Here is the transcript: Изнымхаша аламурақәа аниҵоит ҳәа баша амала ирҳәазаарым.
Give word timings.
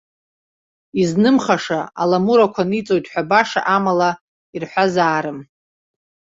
Изнымхаша 1.01 1.79
аламурақәа 2.01 2.63
аниҵоит 2.65 3.05
ҳәа 3.11 3.23
баша 3.29 3.61
амала 3.75 4.09
ирҳәазаарым. 4.55 5.39